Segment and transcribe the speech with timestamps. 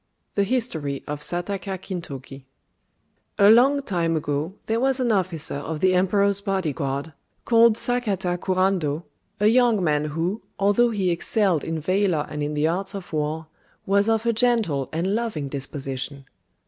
[0.31, 2.45] (2)] THE HISTORY OF SAKATA KINTOKI
[3.37, 7.13] A long time ago there was an officer of the Emperor's body guard,
[7.45, 9.03] called Sakata Kurando,
[9.39, 13.45] a young man who, although he excelled in valour and in the arts of war,
[13.85, 16.25] was of a gentle and loving disposition.